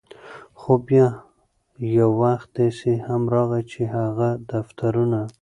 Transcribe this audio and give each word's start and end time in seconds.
خو 0.59 0.71
بیا 0.87 1.07
یو 1.97 2.09
وخت 2.21 2.47
داسې 2.57 2.91
هم 3.07 3.21
راغے، 3.33 3.61
چې 3.71 3.81
هغه 3.95 4.29
دفترونه 4.49 5.21